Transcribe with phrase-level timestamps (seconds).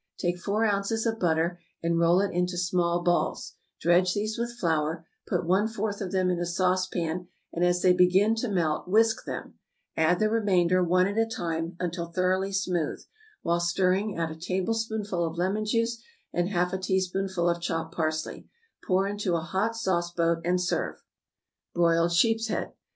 [0.11, 4.57] = Take four ounces of butter, and roll it into small balls; dredge these with
[4.57, 8.87] flour; put one fourth of them in a saucepan, and as they begin to melt
[8.87, 9.59] whisk them;
[9.95, 13.05] add the remainder, one at a time, until thoroughly smooth;
[13.43, 16.01] while stirring add a tablespoonful of lemon juice
[16.33, 18.49] and half a teaspoonful of chopped parsley;
[18.83, 21.03] pour into a hot sauce boat, and serve.
[21.75, 22.73] =Broiled Sheeps head.